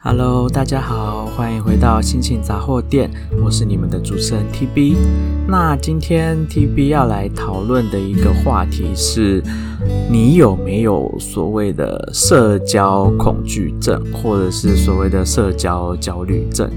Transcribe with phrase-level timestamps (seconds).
[0.00, 3.10] Hello，大家好，欢迎回到心情杂货店，
[3.44, 4.96] 我是你们的主持人 TB。
[5.48, 9.42] 那今天 TB 要来讨论的一个话题是，
[10.08, 16.70] 你有没有所谓的社交恐惧症，或者是所谓的社交焦虑症，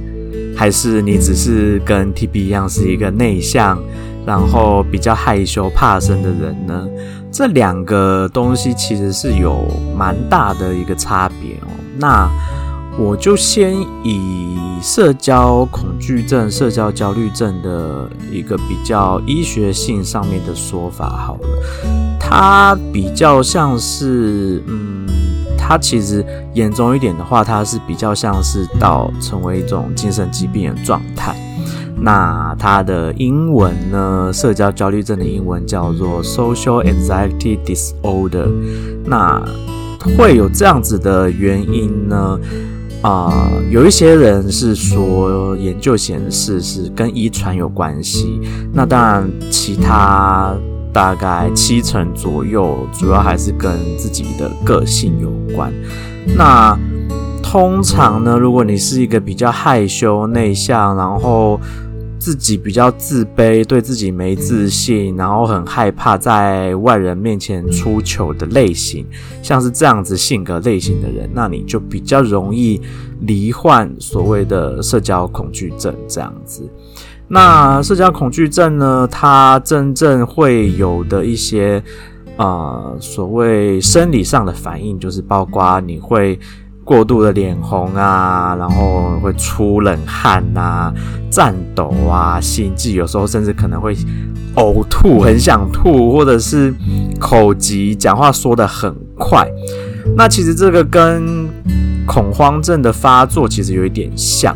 [0.58, 3.80] 还是你只是跟 TB 一样是一个内向，
[4.26, 6.88] 然后比较害羞怕生的人呢？
[7.32, 9.64] 这两个东西其实是有
[9.96, 11.68] 蛮大的一个差别哦。
[12.00, 12.28] 那
[13.00, 13.74] 我就先
[14.04, 21.48] 以社交恐惧症、社交焦虑症的一个比较医学性上面的说法好了，
[22.20, 25.08] 它比较像是，嗯，
[25.58, 31.36] 它其实严重一点的话，它是比较像是到成为一种精神疾病的状态。
[32.04, 38.50] 那它的英文呢，社交焦虑症的英文叫做 Social Anxiety Disorder。
[39.06, 39.42] 那
[40.18, 42.40] 会有这样子的原因呢？
[43.02, 48.40] 啊、有一些人是说，研究显示是跟遗传有关系。
[48.72, 50.56] 那当然，其他
[50.94, 55.74] 大概七成左右，主要还是跟自己的个性有关。
[56.38, 56.78] 那
[57.42, 61.60] 通常呢，如果你是一个比较害羞内向，然后
[62.22, 69.04] 自己比较自卑，对自己没自信，然后很害怕在外人面前出糗的类型，
[69.42, 72.80] 像是这样子性格类型的人，那你就比较容易
[73.22, 76.62] 罹患所谓的社交恐惧症这样子。
[77.28, 81.84] 那社交恐惧症呢，它真正会有的一些
[82.38, 86.40] 呃所谓生理上的反应，就是包括你会。
[86.92, 90.94] 过度的脸红啊，然后会出冷汗啊，
[91.30, 93.96] 颤抖啊，心悸，有时候甚至可能会
[94.56, 96.74] 呕吐，很想吐，或者是
[97.18, 99.48] 口急，讲话说得很快。
[100.18, 101.48] 那其实这个跟
[102.06, 104.54] 恐慌症的发作其实有一点像。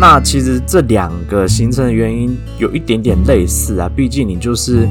[0.00, 4.88] 那其实这两个形成的原因有一点点类似啊，毕竟你就是。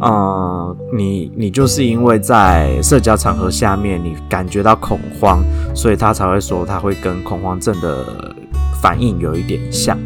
[0.00, 5.44] 呃，你你就是因为在社交场合下面，你感觉到恐慌，
[5.74, 8.34] 所以他才会说他会跟恐慌症的
[8.80, 9.98] 反应有一点像。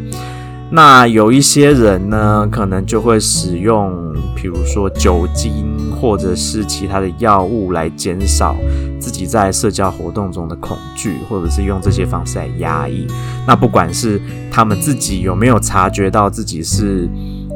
[0.69, 8.55] 那有一些人呢，可能就会使用，比如说酒精或者是其他的药物来减少
[8.99, 13.07] 自己在社交活动中的恐惧，或者是用这些方式来压抑。
[13.47, 14.19] 那不管是
[14.51, 17.09] 他们自己有没有察觉到自己是。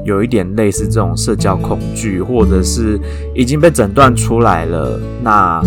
[0.06, 3.00] 有一点类似这种社交恐惧，或者是
[3.36, 5.62] 已经被诊断出来了，那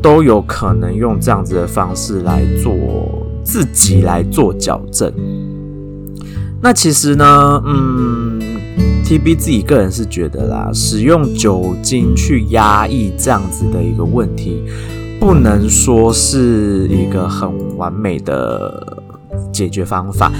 [0.00, 2.74] 都有可能用这样子的方式来做
[3.44, 5.12] 自己来做矫正。
[6.60, 8.40] 那其实呢，嗯
[9.04, 14.62] ，TB 自己个人是觉得啦，使用酒精去压抑这样子的一个问题，
[15.18, 19.02] 不能说是一个很完美的
[19.52, 20.30] 解决方法。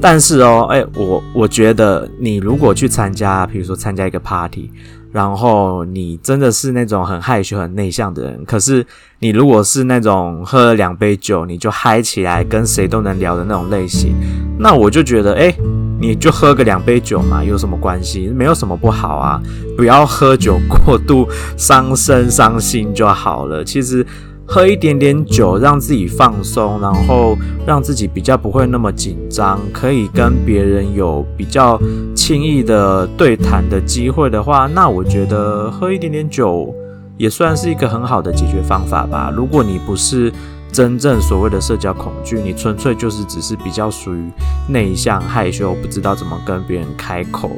[0.00, 4.70] 但是哦，哎，我我觉得你如果去参加，比如说参加一个 party，
[5.10, 8.86] 然后你真的是那种很害羞、很内向的人，可是
[9.18, 14.14] 你如果是那种喝了两杯酒你就嗨起来，跟谁都能聊的那种类型，
[14.58, 15.52] 那我就觉得，哎，
[15.98, 18.28] 你就喝个两杯酒嘛，有什么关系？
[18.28, 19.42] 没有什么不好啊，
[19.76, 23.64] 不要喝酒过度伤身伤心就好了。
[23.64, 24.06] 其实。
[24.48, 27.36] 喝一点点酒，让自己放松，然后
[27.66, 31.78] 让自己比较不会那么紧张，可以跟别人有比较
[32.14, 36.72] 轻易的对谈的机会的话，那我觉得喝一点点酒
[37.18, 39.32] 也算是一个很好的解决方法吧。
[39.34, 40.32] 如果你不是
[40.70, 44.30] 真正所谓的社交恐惧，你纯粹就是只是比较属于
[44.68, 47.50] 内向害羞，不知道怎么跟别人开口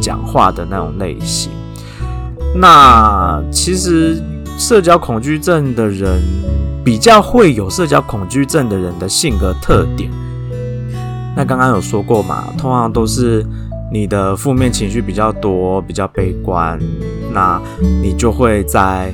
[0.00, 1.52] 讲话的那种类型，
[2.56, 4.22] 那其实。
[4.60, 6.20] 社交恐惧症的人
[6.84, 10.10] 比较会有社交恐惧症的人的性格特点。
[11.34, 13.42] 那刚刚有说过嘛，通常都是
[13.90, 16.78] 你的负面情绪比较多，比较悲观，
[17.32, 17.58] 那
[18.02, 19.10] 你就会在，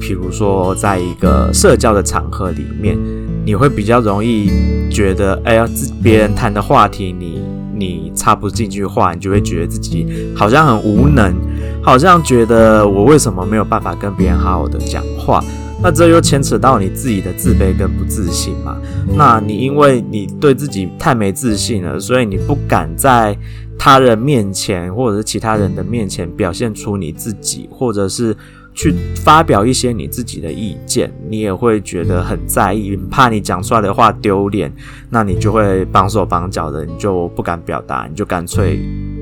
[0.00, 2.96] 比如说在一个社交的场合里面，
[3.44, 4.50] 你会比较容易
[4.90, 5.68] 觉得，哎呀，
[6.02, 7.42] 别人谈的话题你
[7.74, 11.34] 你插不进去话，你就会觉得自己好像很无能。
[11.82, 15.42] 好像觉得我为什么没有办法跟别人好好的讲话？
[15.82, 18.76] 那这又牵扯到你自己的自卑跟不自信嘛？
[19.16, 23.34] 那你因为你对自己太没自信了，所以你不敢在
[23.78, 28.36] 他人面前或者是其他人的面前表现出你自己，或者是
[28.74, 28.94] 去
[29.24, 34.70] 发表一些你自己的意见，你也会觉得很在意，怕你讲出来的话丢脸，
[35.08, 38.78] 那你就会绑手绑脚的，你就不敢表达，你就干脆。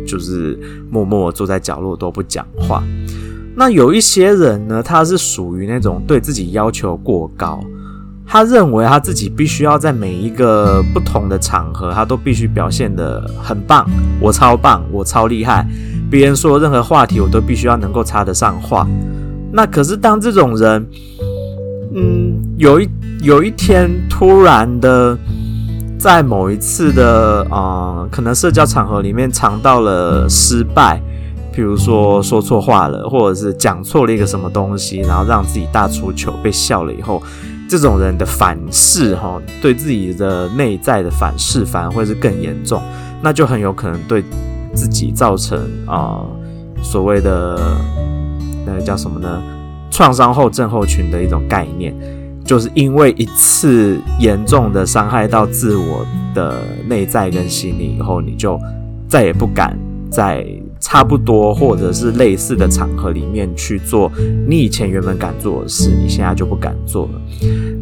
[0.09, 0.59] 就是
[0.91, 2.83] 默默坐在角落都不讲话。
[3.55, 7.61] 那有一些人呢，他是属于那种对自己要求过高，
[8.27, 13.85] 他认为他自己必须要在每一个不同的场合，他都必须表现得很棒，
[14.21, 15.67] 我超棒，我超厉害。
[16.11, 18.87] 别人说任何话题，我都必须要能够插得上话。
[19.53, 20.87] 那可是当这种人，
[21.95, 22.89] 嗯，有一
[23.23, 25.19] 有一天突然的，
[25.99, 31.03] 在某一次的啊、可能社交场合里面尝到了失败，
[31.53, 37.23] 比如说说错话了，或者是讲错了一个什么东西，然后让自己大出糗被笑了以后。
[37.71, 42.81] 这种人的反噬，哈，对自己的内在的反噬反而会是更严重，
[43.21, 44.25] 那就很有可能对
[44.75, 46.25] 自己造成啊、
[46.83, 47.61] 所谓的
[48.65, 49.43] 那个叫什么呢？
[49.91, 51.95] 创伤后症候群的一种概念，
[52.49, 56.05] 就是因为一次严重的伤害到自我
[56.35, 58.59] 的内在跟心理以后，你就
[59.06, 59.79] 再也不敢
[60.11, 60.45] 在。
[60.81, 64.09] 差不多，或者是类似的场合里面去做
[64.47, 67.21] 你以前原本敢做的事，你现在就不敢做了。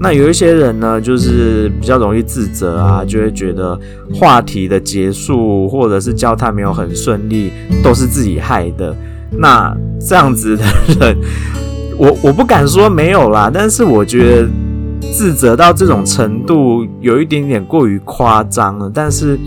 [0.01, 3.79] 那有一些人呢，就是比较容易自责啊，就会觉得
[4.15, 7.53] 话题的结束或者是交谈没有很顺利，
[7.85, 8.97] 都是自己害的。
[9.31, 10.65] 那这样子的
[10.99, 11.19] 人，
[11.99, 14.49] 我我不敢说没有啦，但是我觉得
[15.13, 18.91] 自责到这种程度有一点点过于夸张了。
[18.93, 19.39] 但是，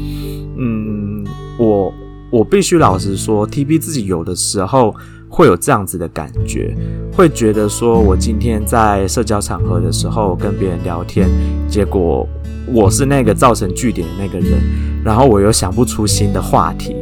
[0.57, 1.25] 嗯，
[1.57, 1.94] 我。
[2.31, 4.94] 我必须老实说，TB 自己有的时候
[5.28, 6.78] 会有这样子的感觉，
[7.12, 11.28] 会觉得说我今天在社交场合的时候跟别人聊天，
[11.68, 12.30] 结果
[12.72, 14.60] 我是那个造成据点的那个人，
[15.04, 16.95] 然后我又想不出新的话题，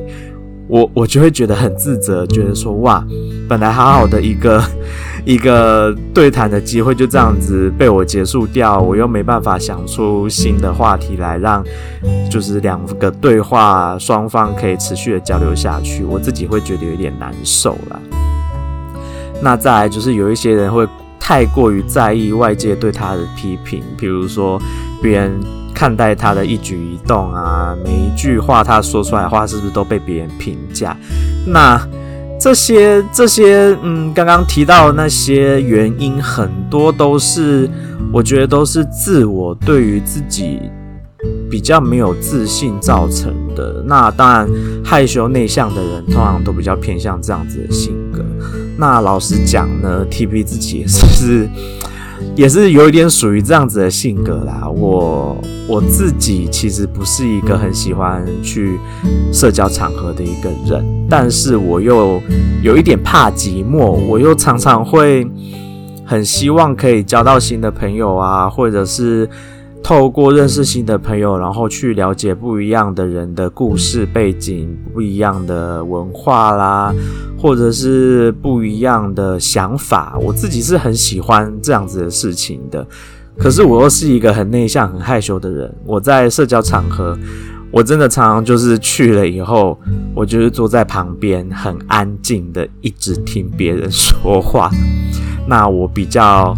[0.70, 3.06] 我我就会觉得很自责，觉得说哇，
[3.50, 4.64] 本来好好的一个。
[5.28, 11.62] 一个对谈的机会就这样子被我结束掉，我又没办法想出新的话题来让，
[12.32, 18.00] 就是两个对话双方可以持续的交流下去，我自己会觉得有点难受啦。
[19.42, 20.88] 那再来就是有一些人会
[21.20, 24.58] 太过于在意外界对他的批评，比如说
[25.04, 25.38] 别人
[25.76, 30.96] 看待他的一举一动啊，每一句话他说出来的话是不是都被别人评价？
[31.46, 31.86] 那。
[32.40, 37.70] 这些这些，嗯，刚刚提到的那些原因，很多都是
[38.14, 40.60] 我觉得都是自我对于自己
[41.50, 43.84] 比较没有自信造成的。
[43.86, 44.50] 那当然，
[44.84, 48.24] 害羞内向的人通常都比较偏向这样子的性格。
[48.78, 51.50] 那老实讲呢，TB 自己也是。
[52.36, 54.70] 也是有一点属于这样子的性格啦。
[54.70, 55.38] 我
[55.68, 58.80] 我自己其实不是一个很喜欢去
[59.32, 62.22] 社交场合的一个人，但是我又
[62.62, 65.26] 有一点怕寂寞，我又常常会
[66.06, 69.30] 很希望可以交到新的朋友啊，或者是。
[69.84, 76.94] 透过认识新的朋友，然后去了解不一样的人的故事背景、不一样的文化啦，
[77.38, 80.18] 或者是不一样的想法。
[80.22, 82.86] 我自己是很喜欢这样子的事情的。
[83.38, 85.74] 可是我又是一个很内向、很害羞的人。
[85.86, 87.18] 我在社交场合，
[87.72, 89.80] 我真的常常就是去了以后，
[90.14, 94.70] 我就是坐在旁边，很安静的一直听别人说话。
[95.48, 96.54] 那我比较。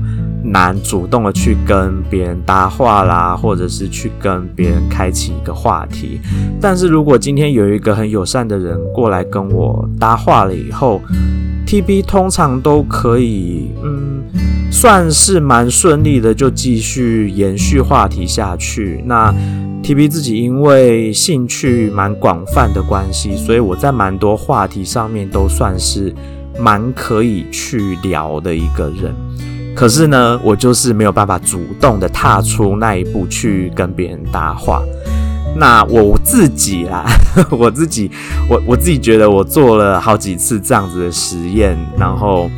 [0.52, 6.20] 难主动的去跟别人搭话啦，或者是去跟别人开启一个话题。
[6.60, 11.02] 但是如果今天有一个很友善的人过来跟我搭话了以后
[11.66, 14.24] ，TB 通常都可以，嗯，
[14.72, 19.04] 算是蛮顺利的，就继续延续话题下去。
[19.06, 19.32] 那
[19.84, 26.14] TB 自己因为兴趣蛮广泛的关系，所以我在蛮多话题上面都算是
[26.60, 29.14] 蛮可以去聊的一个人。
[29.80, 34.84] 可是呢，我就是没有办法主动的踏出那一步去跟别人搭话。
[35.56, 37.06] 那我自己啦，
[37.50, 38.12] 我自己，
[38.50, 42.52] 我我自己觉得我做了好几次这样子的实验，然后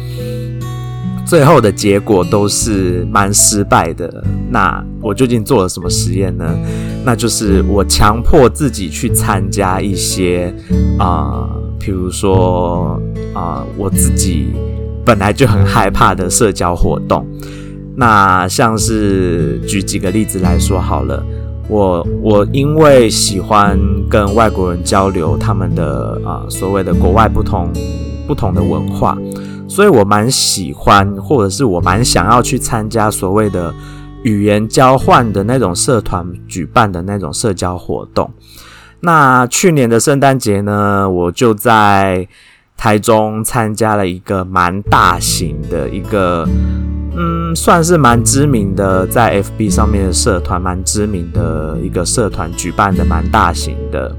[1.24, 4.24] 最后的结果都是蛮失败的。
[4.50, 6.58] 那我究竟做了什么实验呢？
[7.06, 10.51] 那就是我强迫自己去参加一些
[10.98, 11.48] 啊，
[11.80, 13.00] 比如说
[13.36, 14.48] 啊，我自己。
[15.03, 17.25] 本来就很害怕的社交活动，
[17.96, 21.24] 那像是举几个例子来说好了，
[21.67, 23.79] 我我因为喜欢
[24.10, 27.72] 跟外国人交流他们的啊、所谓的国外不同
[28.27, 29.17] 不同的文化，
[29.67, 33.74] 所以我蛮喜欢或者是我蛮想要去参加所谓的
[34.24, 38.31] 语言交换的那种社团举办的那种社交活动。
[39.00, 42.27] 那去年的圣诞节呢，我就在。
[42.81, 46.50] 台中参加了一个蛮大型的一个，
[47.15, 54.11] 嗯，算是蛮知名的，在 FB 上面的社团，蛮知名的一个社团举办的蛮大型的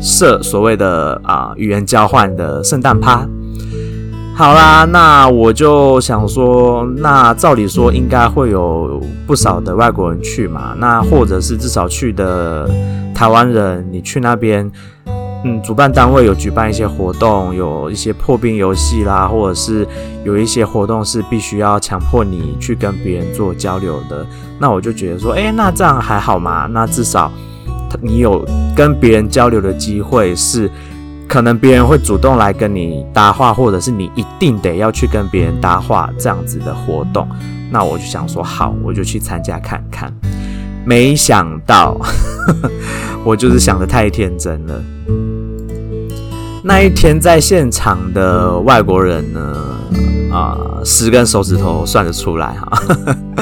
[0.00, 3.26] 社，所谓的啊语言交换的圣诞趴，
[4.36, 12.70] 好啦，那我就想说，那照理说应该会有不少的外国人去嘛，那或者是至少去的
[13.12, 14.70] 台湾人，你去那边。
[15.42, 19.86] 嗯，主办单位有举办一些活动，有一些破冰游戏啦，或者是
[20.22, 24.26] 有一些活动是必须要强迫你去跟别人做交流的。
[24.58, 26.66] 那我就觉得说，诶，那这样还好嘛？
[26.66, 27.32] 那至少
[28.02, 30.70] 你有跟别人交流的机会，是
[31.26, 37.26] 可能别人会主动来跟你搭话，或者是你一定得要去跟别人搭话这样子的活动。
[37.70, 40.12] 那我就想说，好，我就去参加看看。
[40.84, 41.96] 没想到，
[43.24, 44.82] 我就是想的太天真了。
[46.62, 49.40] 那一天在现场的外国人呢，
[50.30, 52.82] 啊、十根手指头算得出来哈。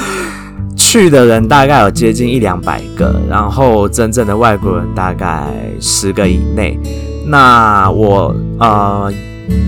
[0.76, 5.49] 去的人大概有接近一两百个，然后真正的外国人大概
[5.80, 6.78] 十个以内。
[7.26, 9.12] 那我呃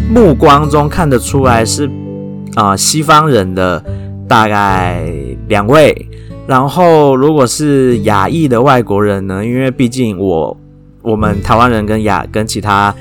[0.08, 1.90] 目光中看得出来是
[2.54, 3.84] 啊、西方人的
[4.26, 5.04] 大概
[5.48, 6.08] 两位，
[6.50, 10.56] 然后如果是亚裔的外国人呢，因为毕竟我
[11.00, 12.92] 我们台湾人跟亚跟其他。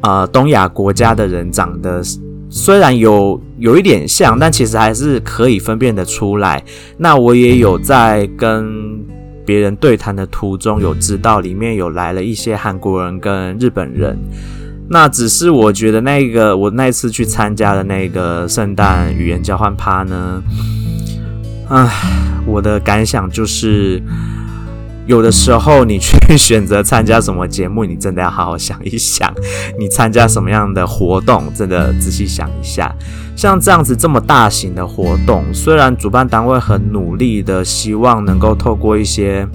[0.00, 2.00] 呃，东亚国家的人长得
[2.48, 6.62] 虽然有有一点像，但其实还是可以分辨得出来。
[6.96, 9.04] 那我也有在跟
[9.44, 14.16] 别人对谈的途中，有知道里面有来了一些韩国人跟日本人。
[14.88, 20.40] 那只是我觉得那个我那次去参加的那个圣诞语言交换趴呢，
[21.68, 21.90] 唉，
[22.46, 24.02] 我的感想就是。
[25.06, 29.32] 有的时候，你去选择参加什么节目，你真的要好好想一想。
[29.78, 32.94] 你参加什么样的活动，真的仔细想一下。
[33.34, 39.48] 像这样子这么大型的活动，虽然主办单位很努力的希望能够透过一些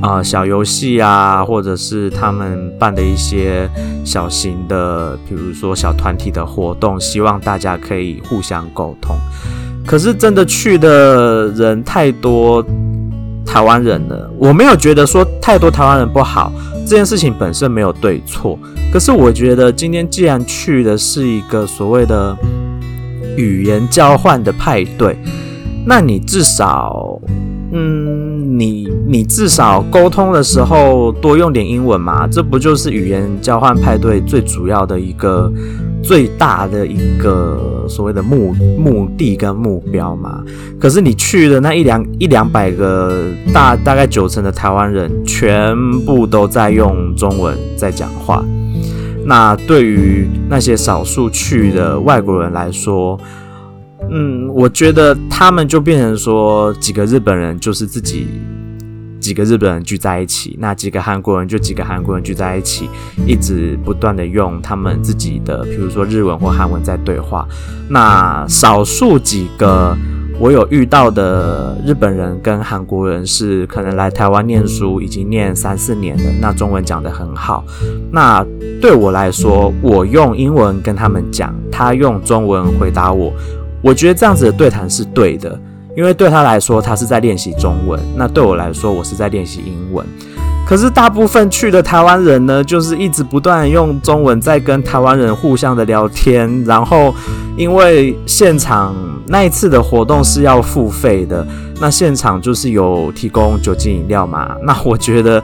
[0.00, 3.68] 啊、呃、小游戏啊，或者是他们办的一些
[4.04, 9.16] 小型的，比如说小团体的活动，希望大家可以互相沟通。
[9.86, 12.64] 可是真的去的人太多。
[13.48, 16.52] 台湾人了，我没有觉得说太多台湾人不好，
[16.84, 18.58] 这件事情本身没有对错。
[18.92, 22.36] 可是我觉得今天既然去的是一个所谓的
[23.36, 25.16] 语言交换的派对，
[25.86, 27.18] 那你至少，
[27.70, 35.52] 嗯，你你至少沟通的时候多用点英文嘛，这不就是语言交换派对最主要的一个？
[36.02, 40.40] 最大的一个所谓的目目的跟目标嘛，
[40.78, 45.74] 可是你去的那一两一两百个大大概九成的台湾人全
[46.04, 48.44] 部都在用中文在讲话，
[49.24, 53.18] 那对于那些少数去的外国人来说，
[54.16, 58.26] 嗯，我觉得他们就变成说几个日本人就是自己。
[59.18, 62.88] 几个日本人聚在一起，那几个韩国人就几个韩国人聚在一起，
[63.26, 67.44] 一直不断的用他们自己的，比如说日文或韩文在对话。
[67.88, 69.96] 那少数几个
[70.38, 77.64] 我有遇到的日本人跟韩国人是可能来台湾念书，已经念三四年了，那中文讲得很好。
[78.12, 78.46] 那
[78.80, 83.32] 对我来说，我用英文跟他们讲，他用中文回答我，
[83.86, 85.58] 我觉得这样子的对谈是对的。
[85.96, 90.04] 因为对他来说，他是在练习中文；那对我来说，我是在练习英文。
[90.66, 96.62] 可是大部分去的台湾人呢，就是一直不断用中文在跟台湾人互相的聊天。
[96.64, 97.14] 然后，
[97.56, 98.94] 因为现场
[99.28, 101.46] 那一次的活动是要付费的，
[101.80, 104.54] 那现场就是有提供酒精饮料嘛。
[104.64, 105.42] 那我觉得，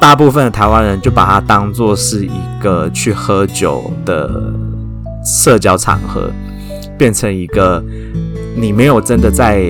[0.00, 4.30] 大部分的台湾人就把它当作是一个去喝酒的
[5.22, 6.30] 社交场合，
[7.00, 7.82] 变成一个。
[8.56, 9.64] 你没有真的在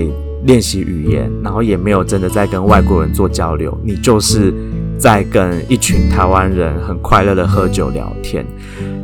[0.47, 4.53] 练习语言，然后也没有真的在跟外国人做交流，你就是
[4.99, 8.45] 在跟一群台湾人很快乐的喝酒聊天。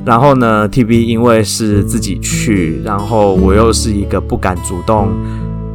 [0.05, 5.09] 然后呢，TB 因为是自己去，然后我又是一个不敢主动、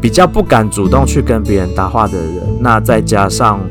[0.01, 3.61] 比较不敢主动去跟别人搭话的人，那再加上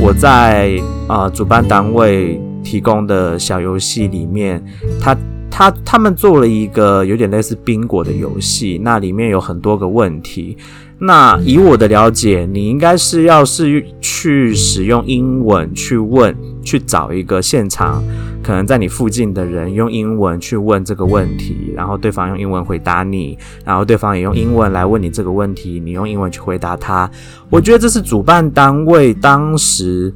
[0.00, 0.76] 我在
[1.06, 4.62] 啊、主办单位提供的小游戏里面，
[5.00, 5.16] 他。
[5.56, 10.54] 他他们做了一个有点类似宾果的游戏，那里面有很多个问题。
[10.98, 18.04] 那以我的了解，你应该是要是去使用英文去问，去找一个现场
[18.42, 27.10] 可能在你附近的人用英文去问这个问题，然后对方用英文回答你，然后对方也用英文来问你这个问题，你用英文去回答他。
[27.48, 30.12] 我觉得这是主办单位当时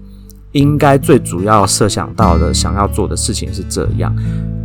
[0.52, 4.14] 应该最主要设想到的，想要做的事情是这样。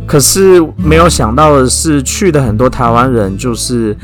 [0.06, 3.96] 可是没有想到的是，去的很多台湾人，就是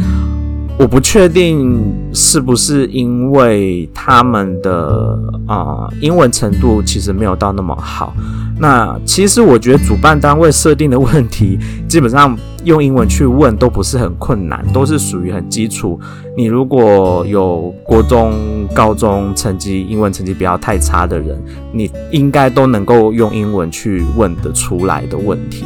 [0.79, 1.81] 我不确定
[2.13, 8.13] 是不是因为他们的啊、英文程度其实没有到那么好。
[8.59, 11.59] 那其实我觉得主办单位设定的问题，
[11.89, 15.99] 基本上用英文去问都不是很困难，都是属于很基础。
[16.37, 18.33] 你如果有国中、
[18.75, 21.41] 高中成绩英文成绩不要太差的人，
[21.73, 25.65] 你应该都能够用英文去问得出来的问题。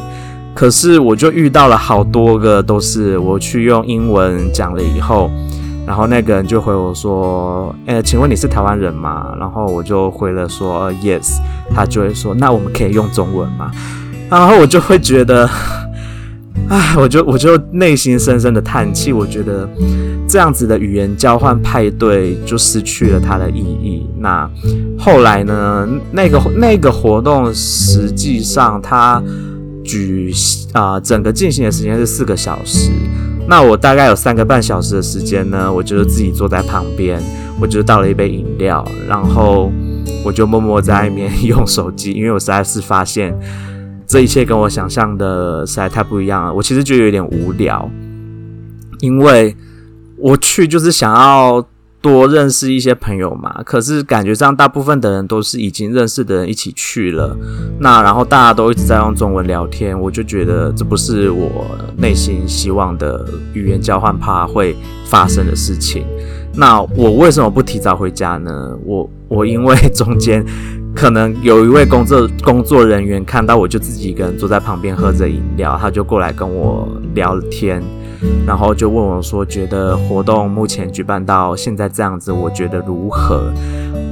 [0.55, 5.31] 可是我就遇到了好多个，都是我去用英文讲了以后，
[5.87, 11.39] 然后那个人就回我说：“诶，请问你是台湾人吗？”然后我就回了说：“Yes。”
[11.75, 13.71] 他就会说：“那我们可以用中文吗？”
[14.31, 15.49] 然后我就会觉得，
[16.69, 19.13] 唉，我就我就内心深深的叹气。
[19.13, 19.69] 我觉得
[20.29, 24.07] 这样子的语言交换派对就失去了它的意义。
[24.19, 24.51] 那
[24.99, 25.89] 后来呢？
[26.13, 29.23] 那个那个活动实际上它。
[29.89, 30.35] 举
[30.73, 32.91] 啊、整个进行的时间是四个小时。
[33.47, 37.23] 那我大概有三个半小时的时间呢，我就自己坐在旁边，
[37.61, 39.71] 我就倒了一杯饮料，然后
[40.25, 43.33] 我就默默在外面 用手机，因为我实在是发现
[44.07, 46.55] 这一切跟我想象的实在太不一样了。
[46.55, 47.91] 我其实就有点无聊，
[49.01, 49.57] 因为
[50.17, 51.67] 我去就是想要。
[52.03, 57.37] 多认识一些朋友嘛，可是感觉上大部分的人都是已经认识的人一起去了，
[57.81, 66.07] 那然后大家都一直在用中文聊天，我就觉得这不是我内心希望的语言交换怕会发生的事情。
[66.57, 68.77] 那我为什么不提早回家呢？
[68.85, 70.45] 我我因为中间
[70.95, 77.83] 可能有一位工作工作人员看到我就自己一个人坐在旁边喝着饮料，他就过来跟我聊天。
[78.47, 83.53] 然后就问我说：“觉得活动目前举办到现在这样子，我觉得如何？”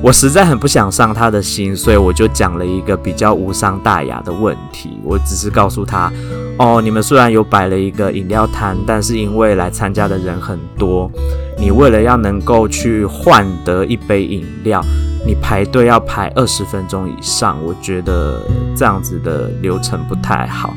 [0.03, 5.01] 我实在很不想伤他的心，所以我就讲了一个比较无伤大雅的问题。
[5.03, 6.13] 我只是告诉他
[6.57, 11.11] ：“哦，你们虽然有摆了一个饮料摊，但是因为来参加的人很多，
[11.59, 14.81] 你为了要能够去换得一杯饮料，
[15.27, 17.59] 你排队要排二十分钟以上。
[17.65, 18.41] 我觉得
[18.77, 20.75] 这样子的流程不太好。”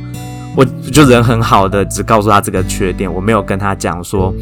[0.57, 4.34] 我就人很好的，只告诉他这个缺点，我没有跟他讲说，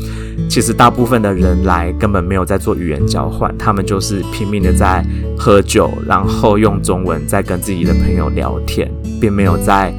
[0.49, 5.05] 其实大部分的人来根本没有在做语言交换，他们就是拼命的在
[5.37, 8.89] 喝酒，然后用中文在跟自己的朋友聊天，
[9.19, 9.93] 并没有在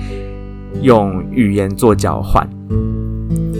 [0.83, 2.47] 用语言做交换。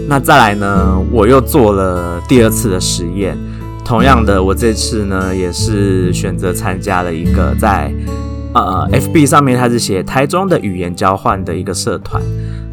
[0.07, 3.37] 那再来呢，我又做了第二次的实验，
[3.83, 7.93] 同样的，我这次呢也是选择参加了一个在。
[8.53, 12.19] 呃，FB 上面他是写台中的语言交换的一个社团，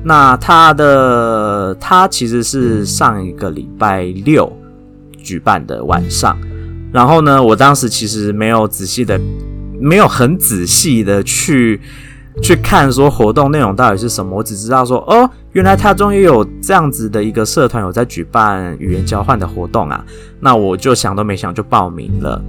[0.03, 4.51] 那他的他其实是上一个礼拜六
[5.19, 6.39] 举办的晚上，
[6.91, 9.21] 然后呢，我当时其实没有仔细的，
[9.79, 11.79] 没有很仔细的去
[12.43, 20.05] 去看说活动内容到底是什么，我只知道说哦，原来他终于有这样子的一个社团有在举办语言交换的活动啊，
[20.41, 22.43] 那我就想都没想就报名了，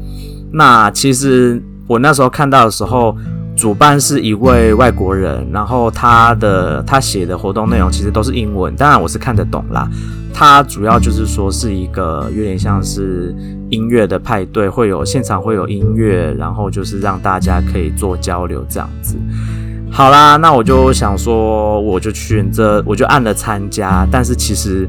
[0.52, 1.62] 那其实。
[1.88, 3.15] 我那时候看到的时候，
[3.56, 9.88] 主办是一位外国人，然后他的他写的活动内容其实都是英文，当然我是看得懂啦。
[10.34, 13.36] 他主要就是说是一个有点像是
[13.69, 19.15] 音乐的派对，会有现场会有音乐，然后就是让大家可以做交流这样子。
[19.95, 24.88] 好啦，那我就想说，我就选择，我就按了参加，但是其实。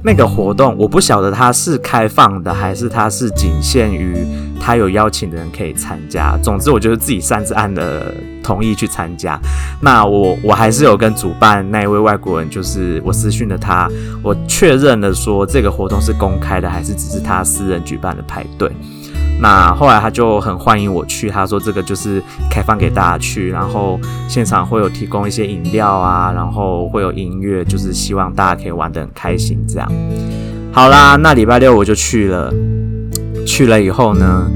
[0.00, 4.24] 那个活动我不晓得它是开放的还是它是仅限于
[4.60, 6.38] 他有邀请的人可以参加。
[6.40, 9.36] 总之，我就是自己擅自按了同意去参加。
[9.82, 13.88] 那我我还是有跟主办那一位外国人，就是我私讯了他，
[14.22, 18.70] 我确认了说这个活动是公开的还是只是他私人举办的派对。
[19.40, 22.20] 那后来他就很欢迎我去，他说这个就是
[22.50, 23.98] 开放给大家去，然后
[24.28, 29.88] 现场会有提供一些饮料啊，然后会有音乐，就是希望大家可以玩得很开心这样。
[30.72, 32.52] 好啦，那礼拜六我就去了，
[33.46, 34.50] 去了以后呢，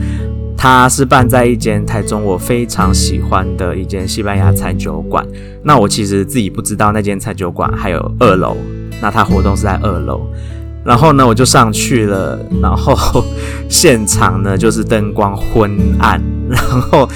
[0.57, 5.25] 他是办在一间台中我非常喜欢的一间西班牙餐酒馆。
[5.62, 8.57] 那我其实自己不知道那间餐酒馆还有二楼，
[9.01, 10.27] 那他活动是在二楼。
[10.85, 13.25] 然后呢，我就上去了，然后
[13.68, 17.09] 现场呢就是灯光昏暗，然后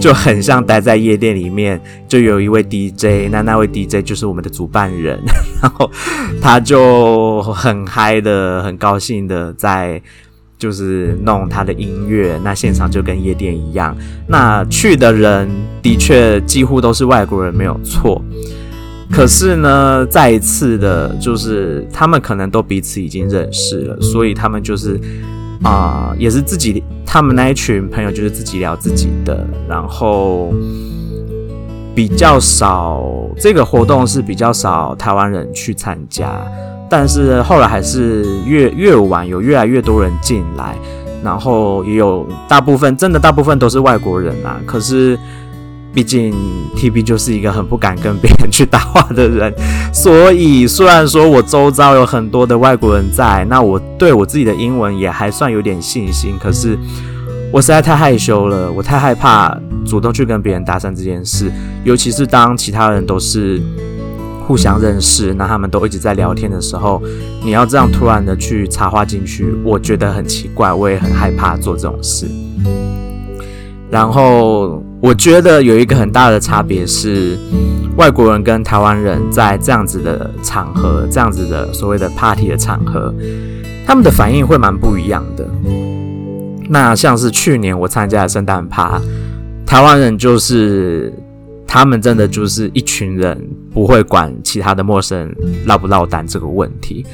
[0.00, 5.18] 就很像待在夜店里面，就有一位 DJ，那那位 DJ 就是我们的主办人，
[5.62, 5.90] 然后
[6.40, 10.00] 他就很嗨的、很高兴的在
[10.58, 13.96] 就是弄他的音乐，那现场就跟夜店一样，
[14.28, 15.48] 那去的人
[15.82, 18.22] 的确几乎都是外国人，没有错。
[19.14, 25.00] 可是呢，再一次的，就是他们可能都彼此已经认识了，所以他们就是
[25.62, 30.52] 啊、也是自己，他们那一群朋友就是自己聊自己的，然后
[31.94, 33.04] 比较少
[33.38, 36.28] 这个活动是比较少台湾人去参加，
[36.90, 40.76] 但是后来还是越越晚有越来越多人进来，
[41.22, 45.16] 然后也有大部分真的大部分都是外国人啊，可是。
[45.94, 46.34] 毕竟
[46.76, 49.54] TB 就是一个很不敢跟别人去搭话的人，
[49.94, 56.76] 所以虽然说我周遭有很多的外国人在，那我对我自己的英文也还算有点信心，可是
[57.52, 61.48] 我实在太害羞了，我太害怕主动去跟别人搭讪这件事，
[61.84, 63.62] 尤其是当其他人都是
[64.48, 67.00] 互相认识，那他们都一直在聊天的时候，
[67.44, 72.26] 你要这样突然的去插话进去，我觉得很奇怪，我也很害怕做这种事，
[73.88, 74.82] 然后。
[75.04, 77.38] 我觉得有一个很大的差别是，
[77.98, 83.14] 外国人跟台湾人在这样子的场合，这样子的所谓的 party 的场合，
[83.86, 85.46] 他们的反应会蛮不一样的。
[86.70, 88.98] 那像是去年我参加的圣诞趴，
[89.66, 91.12] 台湾人就是。
[91.66, 93.36] 他们真的就是一群人，
[93.72, 95.36] 不会管其他的陌生人
[95.66, 97.04] 落不落单这个问题。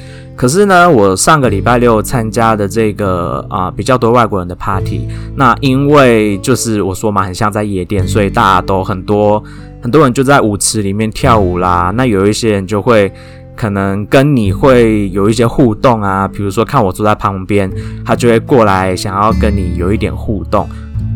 [0.41, 9.43] 可是呢，我上个礼拜六参加的这个啊、比较多外国人的 party，那因为就是我说嘛，很像在夜店，所以大家都很多
[9.83, 11.93] 很多人就在舞池里面跳舞啦。
[11.95, 13.13] 那有一些人就会
[13.55, 17.71] 可能跟你会有一些互动啊，比如说看我坐在旁边，
[18.03, 20.67] 他就会过来想要跟你有一点互动。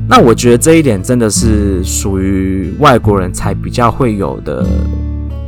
[0.07, 4.63] 那我觉得这一点真的是属于外国人才比较会有的，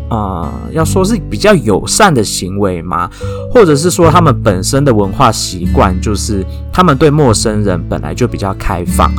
[0.10, 3.10] 呃，要说是比较友善的行为吗？
[3.52, 9.12] 或者是说他们本身的文化习惯，就是他们对陌生人本来就比较开放，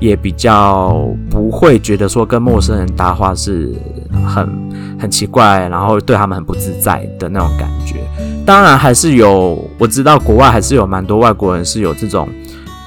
[0.00, 3.72] 也比较不会觉得说跟陌生人搭话是
[4.26, 4.48] 很
[4.98, 7.96] 很奇怪，然后对他们很不自在的那种感觉。
[8.44, 12.28] 当然还是有，我知道国外还是有蛮多外国人是有这种。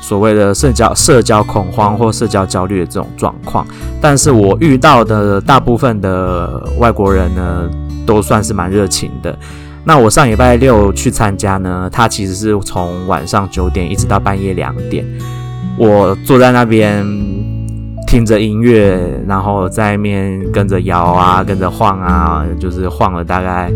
[0.07, 3.65] 所谓的社交社交恐慌或社交焦虑的这种状况，
[3.99, 7.67] 但是我遇到的大部分的外国人呢，
[8.05, 9.35] 都算是蛮热情的。
[9.83, 15.03] 那我上礼拜六去参加呢，他其实是从晚上九点一直到半夜两点，
[15.75, 17.03] 我坐在那边
[18.05, 23.71] 听着音乐，然后在那边跟着摇啊，跟着晃啊，就是晃了大概。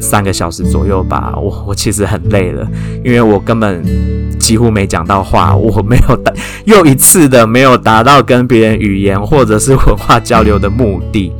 [0.00, 2.66] 三个小时左右吧，我我其实很累了，
[3.04, 3.82] 因为我根本
[4.38, 6.32] 几乎没讲到话，我没有达
[6.64, 11.32] 又一次的没有达到跟别人语言或者是文化交流的目的，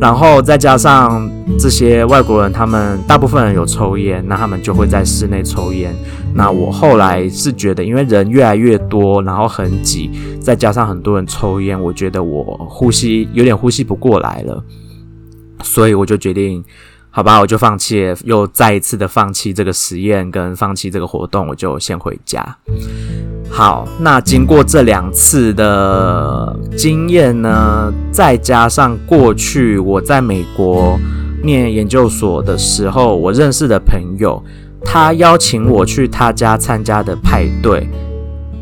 [0.00, 5.94] 然后再加上这些外国人，他们大部分人有抽烟，那他们就会在室内抽烟。
[6.34, 14.62] 那我后来是觉得，因为人越来越多，然后很挤，再加上很多人抽烟，我觉得我呼吸有点呼吸不过来了，
[15.62, 16.62] 所以我就决定。
[17.18, 22.56] 好吧，我就放弃，又再一次的放弃这个实验跟放弃这个活动，我就先回家。
[23.50, 30.96] 好，那经过这两次的经验呢，再加上过去我在美国
[31.42, 34.40] 念研究所的时候，我认识的朋友，
[34.84, 37.88] 他邀请我去他家参加的派对，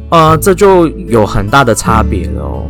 [0.08, 2.62] 呃，这就有很大的差别了哦。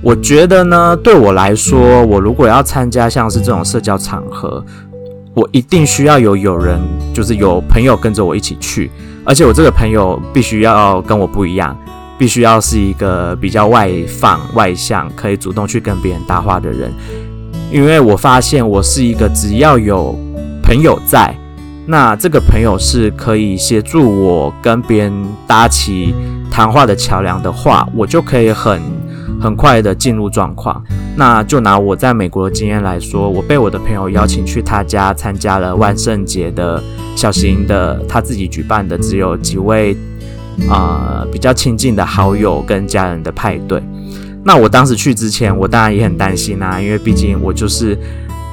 [0.00, 4.64] 我觉得呢，对我来说，我如果要参加像是这种社交场合，
[5.34, 6.78] 我一定需要有有人，
[7.14, 8.90] 就是有朋友跟着我一起去，
[9.24, 11.74] 而且我这个朋友必须要跟我不一样，
[12.18, 16.92] 必须要是一个比较外放、外向，可以主动去跟别人搭话的人。
[17.70, 20.14] 因为我发现我是一个只要有
[20.62, 21.34] 朋友在，
[21.86, 25.12] 那这个朋友是可以协助我跟别人
[25.46, 26.14] 搭起
[26.50, 28.82] 谈话的桥梁的话，我就可以很。
[29.42, 30.82] 很快的进入状况，
[31.16, 36.80] 那就拿我在美国的经验来说，我被我的朋友邀请去他家参加了万圣节的
[37.16, 39.96] 小型的他自己举办的，只有几位
[40.70, 43.82] 啊、比较亲近的好友跟家人的派对。
[44.44, 47.98] 那我当时去之前，我当然也很担心啊，因为毕竟我就是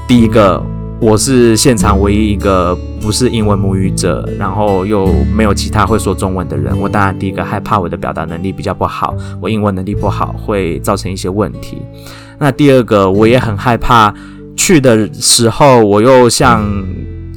[0.07, 0.61] 第一个。
[1.01, 6.77] 我是现场唯一一个不是英文母语者，然后又没有其他会说中文的人。
[6.77, 11.81] 我当然第一个害怕我的表达能力比较不好，我英文能力不好会造成一些问题。
[12.37, 14.13] 那第二个，我也很害怕
[14.57, 16.69] 去的时候，我又像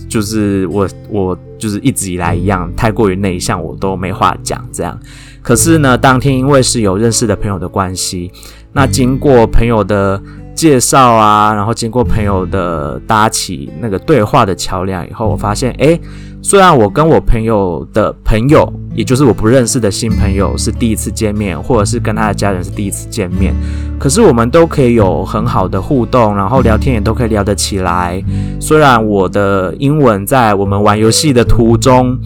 [0.09, 4.99] 就是我我就是一直以来一样，太过于内向，我都没话讲这样。
[5.41, 8.33] 可是呢，当天因为是有认识的朋友的关系，
[8.73, 10.21] 那经过朋友的。
[10.63, 16.01] 介绍啊，然后经过朋友的搭起那个对话的桥梁以后，我发现，诶，
[16.41, 23.53] 虽然我跟我朋友的朋友，也就是我不认识的新朋友是第一次见面，或者是跟他的家人是第一次见面，
[23.99, 28.23] 可是我们都可以有很好的互动，然后聊天也都可以聊得起来。
[28.61, 32.17] 虽然我的英文在我们玩游戏的途中，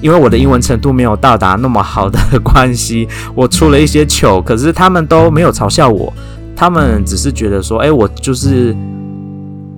[0.00, 6.10] 因为我的英文程度没有到达那么好的关系，我出了一些糗，可是他们都没有嘲笑我。
[6.56, 8.74] 他们只是觉得说，哎，我就是，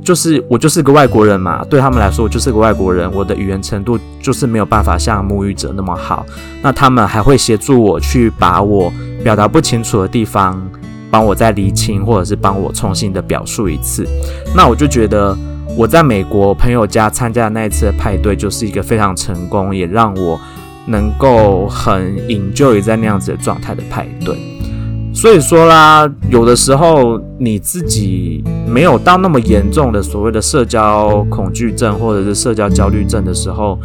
[0.04, 1.64] 就是我就是个外国人嘛。
[1.70, 6.24] 对他们来说，我就是个外国人，我的语言程度就是没有办法像母语者那么好。
[6.62, 8.92] 那他们还会协助我去把我
[9.24, 10.60] 表达不清楚的地方
[11.10, 14.06] 帮我再厘清，或者是帮我重新的表述一次。
[14.54, 15.36] 那我就觉得
[15.76, 20.38] 我在美国朋友家参加的那一次的派对，就是一个非常成功，也让我
[20.86, 24.55] 能够很 enjoy 在那样子的状态的派对。
[25.16, 33.80] 所以说啦，有的时候你自己没有到那么严重的所谓的社交恐惧症或者是社交焦虑症的时候，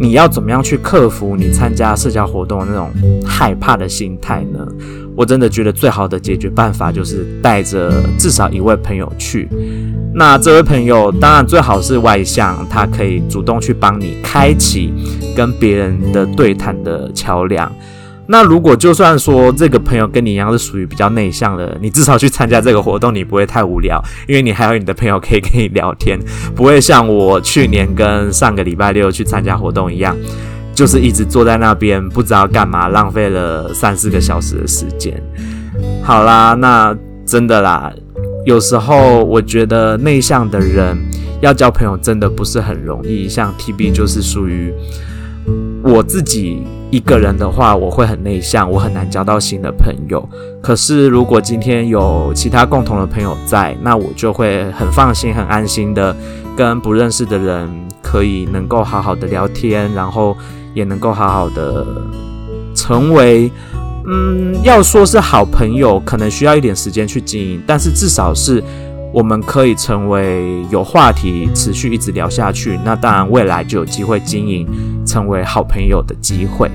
[0.00, 2.90] 你要怎么样去克服你参加社交活动的那种
[3.26, 4.66] 害怕的心态呢？
[5.14, 9.46] 我真的觉得最好的解决办法就是带着至少一位朋友去。
[10.14, 14.90] 那这位朋友当然最好是外向，他可以主动去帮你开启
[15.36, 17.70] 跟别人的对谈的桥梁。
[18.26, 26.18] 那如果就算说这个朋友跟你一样是属于比较内向的，你至少去参加这个活动，你不会太无聊，因为你还有你的朋友可以跟你聊天，
[26.54, 30.16] 不会像我去年跟上个礼拜六去参加活动一样，
[30.74, 35.22] 就是一直坐在那边不知道干嘛，浪费了三四个小时的时间。
[36.02, 37.92] 好啦，那真的啦，
[38.46, 40.96] 有时候我觉得内向的人
[41.42, 44.72] 要交朋友真的不是很容易，像 TB 就是属于
[45.82, 46.62] 我自己。
[46.94, 50.28] 一个人的话，我会很内向，我很难交到新的朋友。
[50.62, 56.14] 可是如果今天有其他共同的朋友在，那我就会很放心、很安心的
[56.56, 57.68] 跟不认识的人
[58.00, 60.36] 可以能够好好的聊天，然后
[60.72, 61.84] 也能够好好的
[62.76, 63.50] 成为，
[64.06, 68.62] 嗯，要说是好朋友，可能需要一点时间去经营，但是至少是。
[69.12, 74.66] 我们可以成为有话题持续一直聊下去，那当然未来就有机会经营
[75.06, 76.68] 成为好朋友的机会。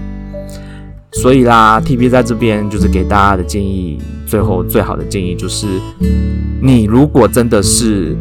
[1.13, 5.67] 所以啦，TB 在这边就是给大家的建议，最后最好的建议就是，
[6.62, 8.15] 你如果真的是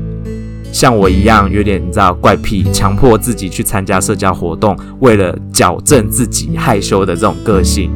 [0.73, 7.91] 像我一样有点你知道怪癖，强迫自己去参加社交活动，为了矫正自己害羞的这种个性。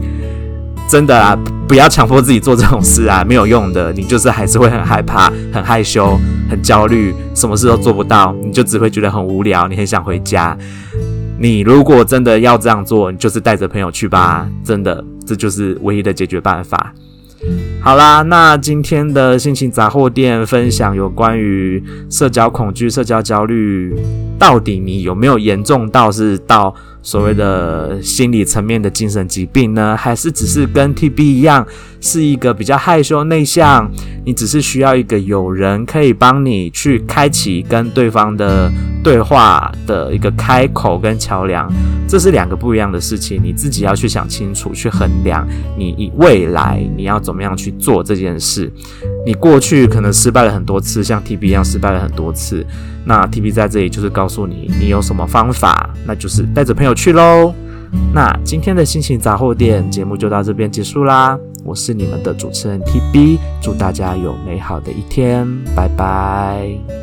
[0.89, 1.35] 真的啊，
[1.67, 3.91] 不要强迫自己做这种事啊，没有用的。
[3.95, 6.19] 你就是还是会很害怕、很害羞、
[6.51, 10.55] 很焦虑，什么事都做不到，你就只会觉得很无聊，你很想回家。
[11.39, 16.95] 你如果真的要这样做，你就是带着朋友去吧，真的，这就是唯一的解决办法。
[17.81, 23.93] 好啦，那今天的心情杂货店分享有关于社交恐惧、社交焦虑，
[24.39, 29.97] 到底你有没有严重到是到所谓的心理层面的精神疾病呢？
[29.97, 31.67] 还是只是跟 TB 一样，
[32.03, 33.91] 是一个比较害羞内向？
[34.25, 38.71] 你只是需要一个有人可以帮你去开启跟对方的
[39.03, 41.69] 对话的一个开口跟桥梁，
[42.07, 48.71] 这是两个不一样的事情，你自己要去想清楚，去衡量你未来你要怎么样去做这件事。
[49.25, 52.65] 你过去可能失败了很多次，像 TB 一样失败了很多次，
[53.05, 57.55] 那 TB 在这里就是告诉你，你有什么方法，那就是带着朋友去喽。
[58.15, 67.02] 那今天的心情杂货店节目就到这边结束啦，我是你们的主持人 TB，祝大家有美好的一天，拜拜。